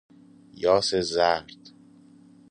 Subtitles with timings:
[0.61, 1.71] یاس زرد